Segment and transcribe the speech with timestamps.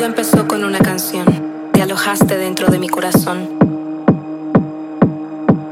[0.00, 1.26] Todo empezó con una canción,
[1.74, 3.50] te alojaste dentro de mi corazón.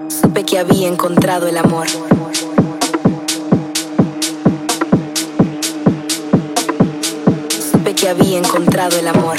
[0.08, 1.86] Supe que había encontrado el amor.
[7.72, 9.38] Supe que había encontrado el amor.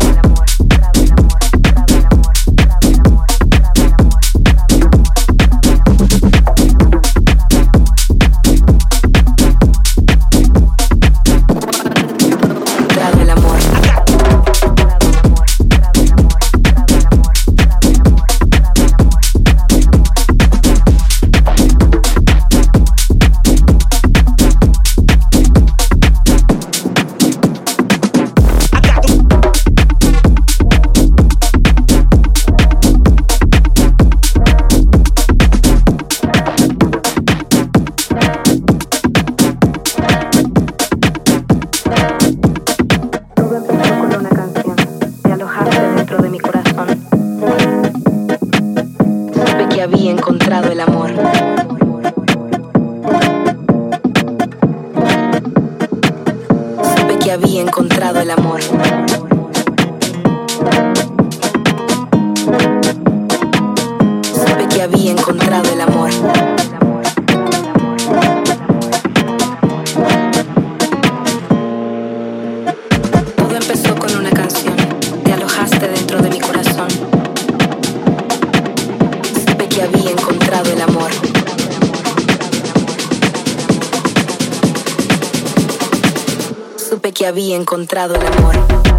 [86.77, 88.90] Supe que había encontrado el amor.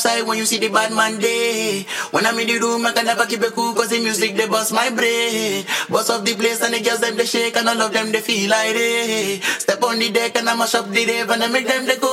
[0.00, 1.84] Capsize when you see the bad man day.
[2.10, 4.48] When I'm in the room, I can never keep it cool cause the music they
[4.48, 5.64] bust my brain.
[5.88, 8.20] Bust off the place and the girls them they shake and all of them they
[8.20, 9.40] feel like they.
[9.40, 11.96] Step on the deck and I mash up the rave and I make them they
[11.96, 12.09] go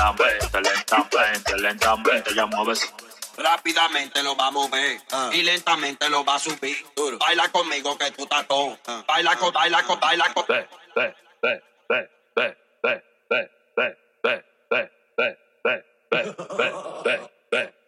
[0.00, 2.92] lentamente, lentamente, lentamente, ya mueves.
[3.36, 5.00] Rápidamente lo va a mover
[5.32, 6.76] y lentamente lo va a subir.
[7.18, 8.72] Baila conmigo que tú estás con.
[8.72, 9.04] Uh.
[9.06, 10.44] Baila con, baila con, baila con.
[10.48, 14.84] Ve, ve, ve, ve, ve, ve, ve, ve, ve, ve,
[15.16, 16.34] ve, ve,
[17.04, 17.79] ve, ve.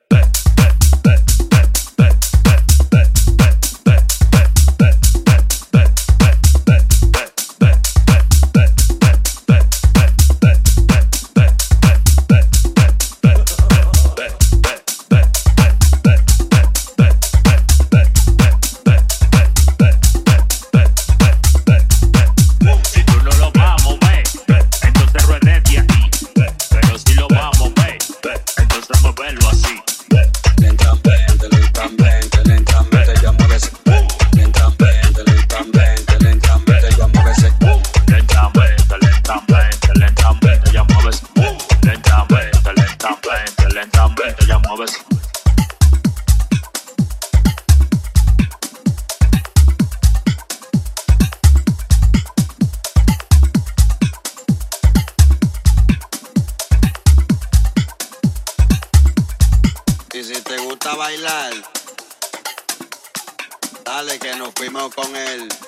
[64.95, 65.62] con él.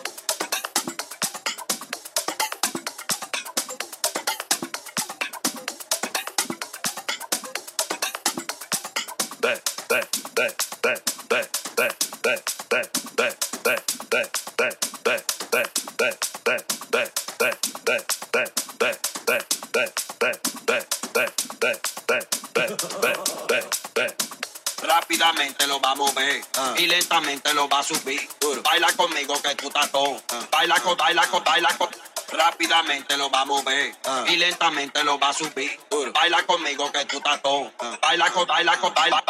[25.64, 26.74] lentamente lo va a mover ah.
[26.76, 28.28] y lentamente lo va a subir.
[28.62, 30.10] Baila conmigo que tú estás todo.
[30.10, 30.20] Uh.
[30.50, 31.88] Baila con, baila con, baila con.
[32.32, 34.24] Rápidamente lo va a mover ah.
[34.28, 35.78] y lentamente lo va a subir.
[36.12, 37.72] Baila conmigo que tú estás todo.
[38.00, 39.23] Baila con, baila con, baila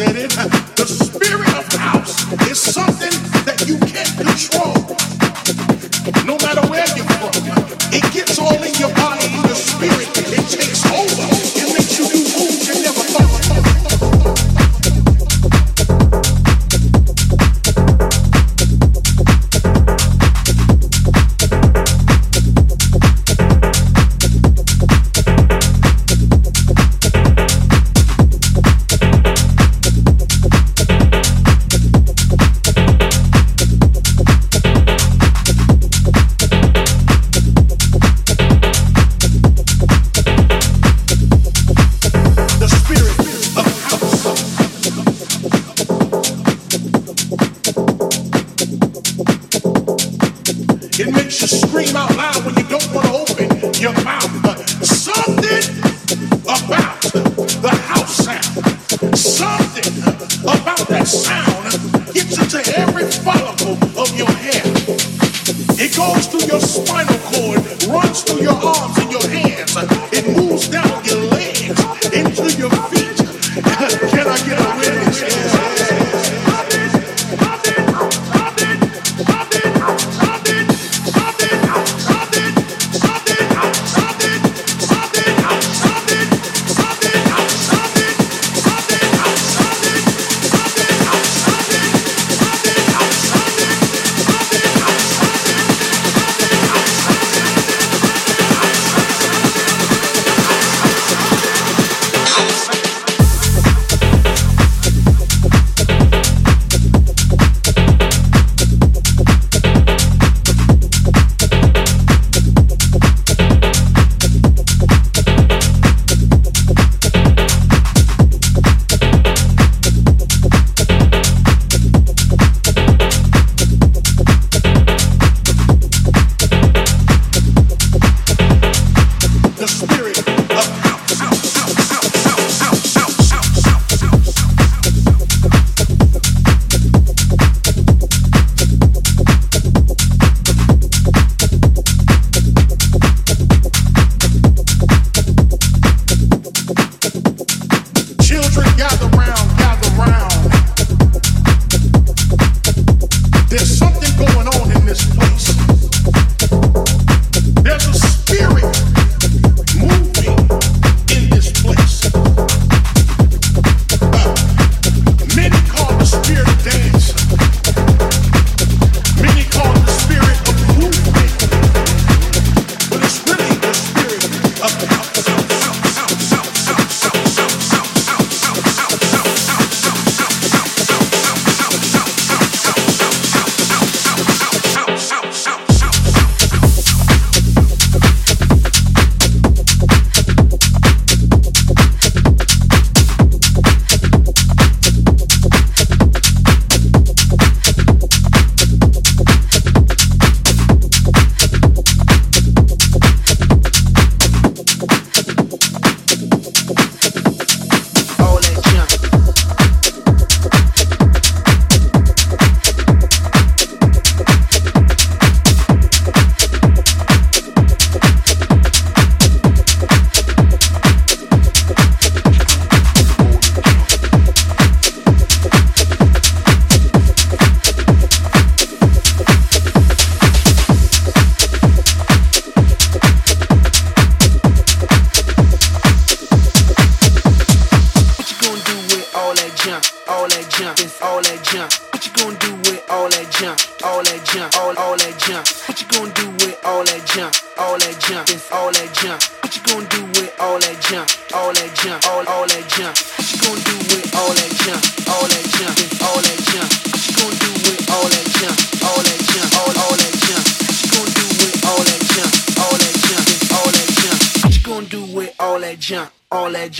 [0.00, 0.30] said it.
[0.76, 2.89] The spirit of house is something.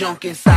[0.01, 0.50] junk inside.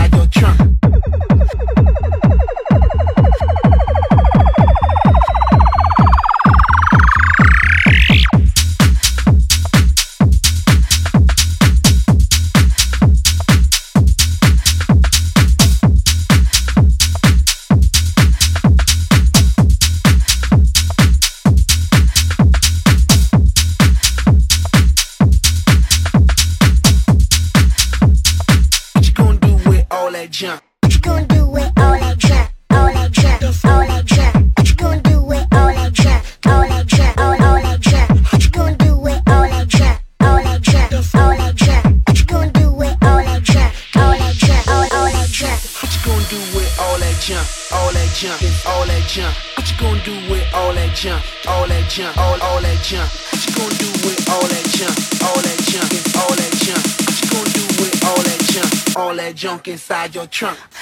[60.24, 60.73] Donald Trump.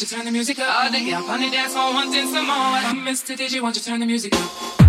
[0.00, 0.92] won't you turn the music up?
[0.94, 3.04] Yeah, I'm on the dance floor, wanting some more.
[3.04, 4.79] Mister, DJ, won't you turn the music up?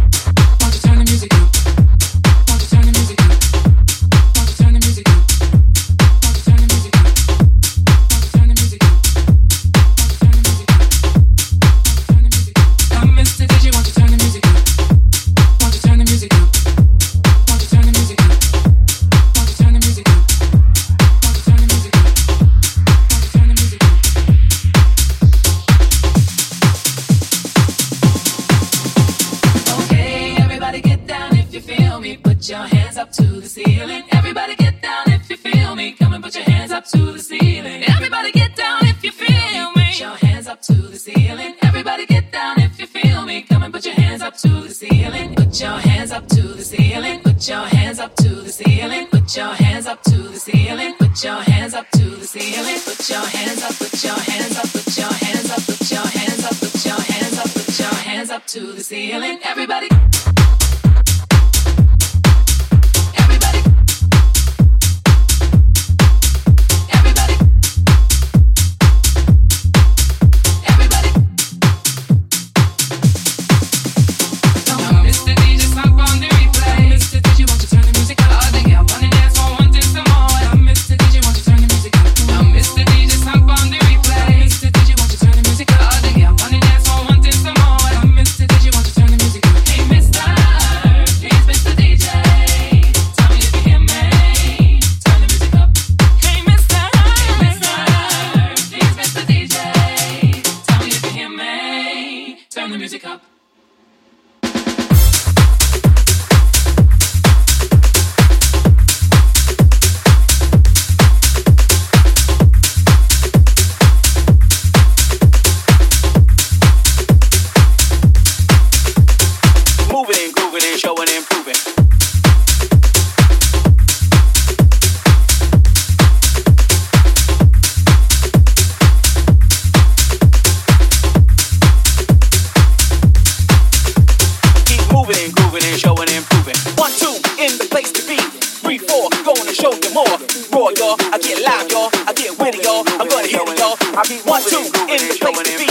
[141.22, 141.90] get loud, y'all.
[142.08, 142.84] I get with y'all.
[143.00, 143.78] I'm gonna hit it, y'all.
[143.96, 145.68] I be one, two, in the place to be.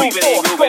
[0.00, 0.63] Move forward.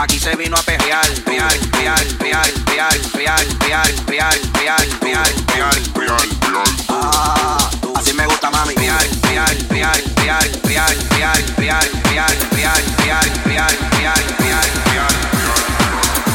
[0.00, 1.04] Aquí se vino a perrear.
[1.26, 6.18] Real, real, real, real, real, real, real, real, real, real.
[6.88, 8.74] Ah, Así me gusta mami.
[8.76, 15.14] Real, real, real, real, real, real, real, real, real, real, real, real, real.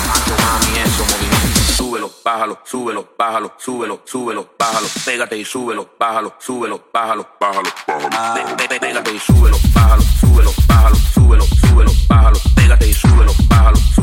[0.08, 1.74] Macho, mami, eso movimiento.
[1.76, 4.88] Súbelo, bájalo, súbelo, bájalo, súbelo, súbelo, bájalo.
[5.04, 8.58] Pégate y súbelo, bájalo, súbelo, bájalo, bájalo, bájalo.
[8.80, 12.40] Pégate y súbelo, bájalo, súbelo, bájalo, súbelo, súbelo, bájalo.
[12.56, 13.05] Pégate y súbelo,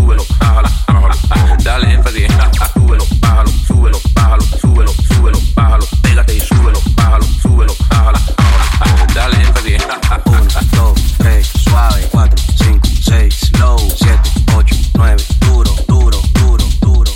[0.03, 1.57] súbelo, bájalo, bájalo.
[1.63, 2.27] Dale énfasis.
[2.75, 5.87] Súbelo, bájalo, súbelo, bájalo, súbelo, súbelo, bájalo.
[6.03, 8.19] Pégate y súbelo, bájalo, súbelo, bájalo,
[8.81, 9.07] bájalo.
[9.15, 9.83] Dale énfasis.
[10.27, 10.43] Uno,
[10.73, 12.09] dos, tres, suave.
[12.11, 13.79] Cuatro, cinco, seis, slow.
[13.97, 17.13] Siete, ocho, nueve, duro, duro, duro, duro.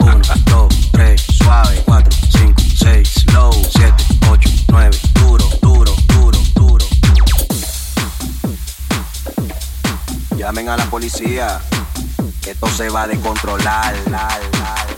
[0.00, 1.82] Uno, dos, tres, suave.
[1.84, 3.52] Cuatro, cinco, seis, slow.
[3.70, 6.84] Siete, ocho, nueve, duro, duro, duro, duro.
[10.36, 11.60] Llamen a la policía,
[12.46, 13.94] esto se va a descontrolar.
[14.10, 14.28] la,
[14.58, 14.95] la.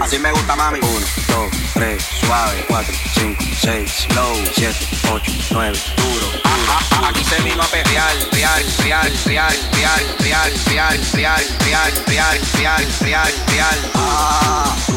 [0.00, 0.80] Así me gusta, mami.
[0.80, 0.90] 1,
[1.28, 2.64] 2, 3, suave.
[2.68, 4.34] 4, 5, 6, low.
[4.54, 4.74] 7,
[5.12, 6.26] 8, 9, duro.
[6.26, 7.06] duro.
[7.06, 12.86] Aquí se vino a perrear, real, real, real, real, real, real, real, real, real, real,
[13.00, 13.78] real, real.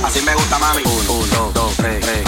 [0.04, 0.84] Así me gusta, mami.
[0.84, 2.26] 1, 2, 3, 3.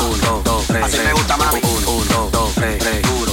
[0.00, 0.84] 1, 2, 3, 3.
[0.84, 1.60] Así me gusta, mami.
[1.62, 3.23] 1, 2, 3, 3.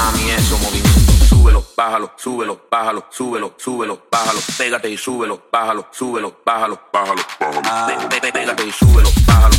[0.00, 1.12] Mami, eso movimiento.
[1.28, 4.40] Súbelo, bájalo, súbelo, bájalo, súbelo, súbelo, bájalo.
[4.58, 8.08] Pégate y súbelo, bájalo, súbelo, bájalo, bájalo, bájalo.
[8.08, 9.54] Pégate y súbelo, bájalo,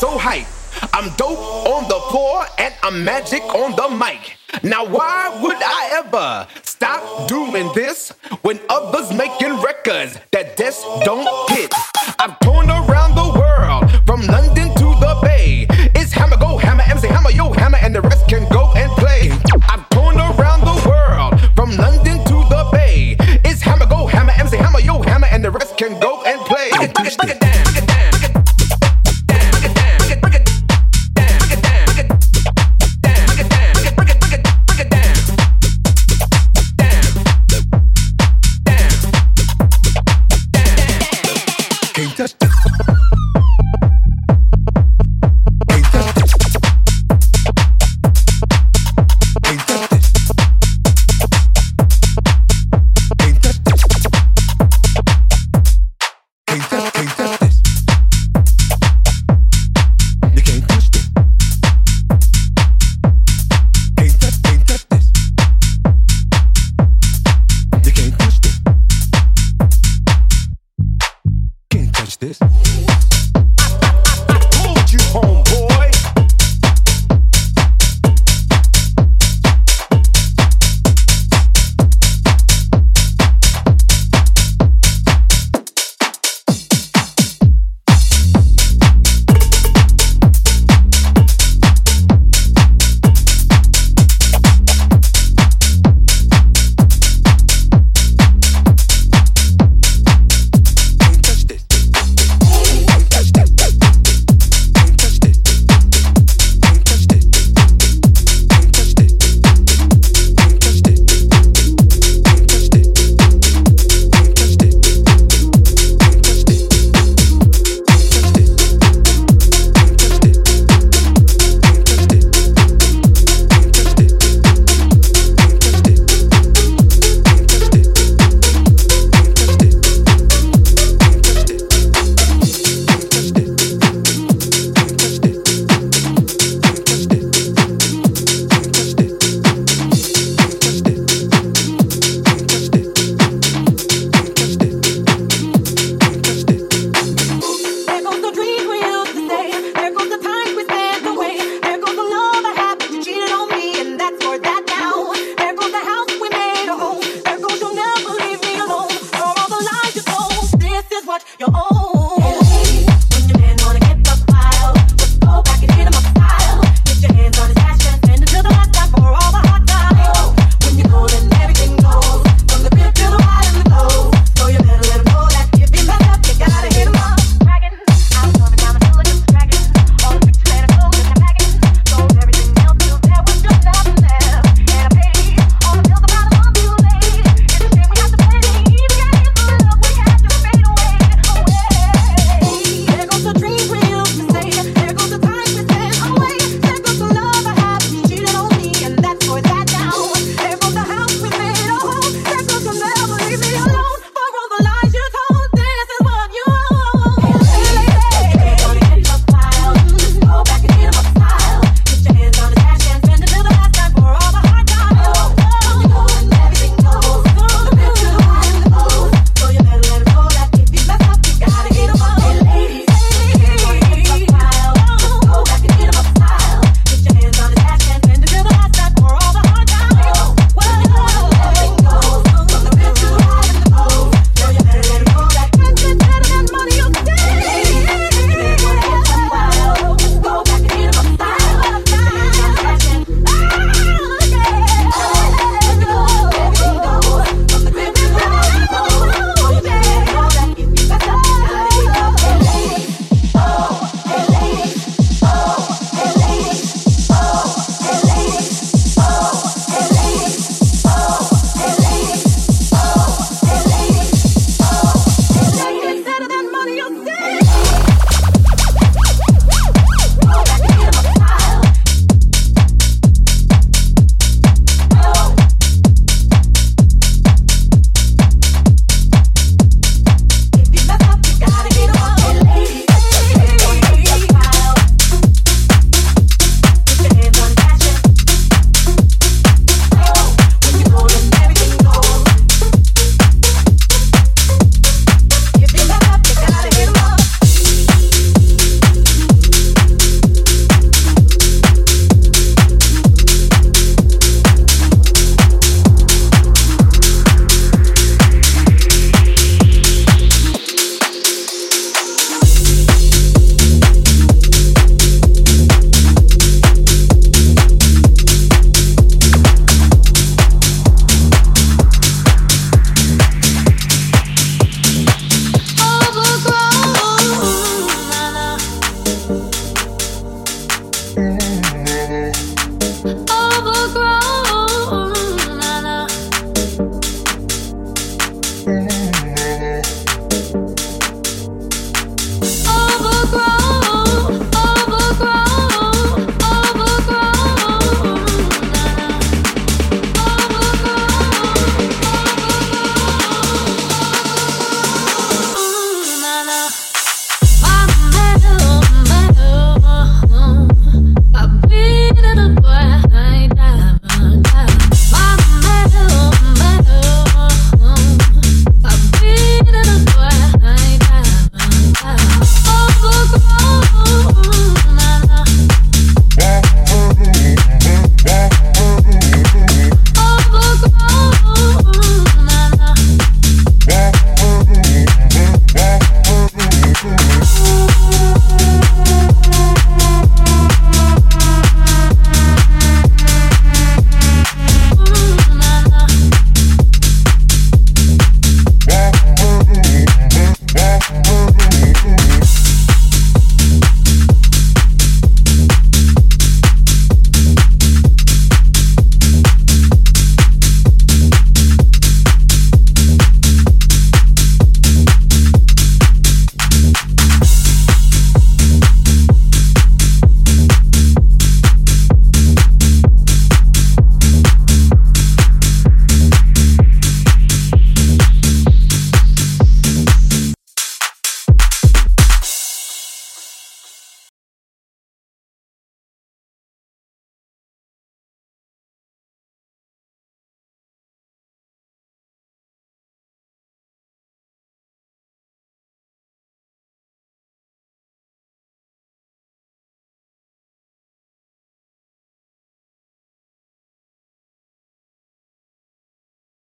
[0.00, 0.46] so hype.
[0.94, 1.38] I'm dope
[1.68, 4.38] on the floor and I'm magic on the mic.
[4.62, 8.08] Now, why would I ever stop doing this
[8.40, 11.70] when others making records that just don't hit?
[12.18, 14.69] I've torn around the world from London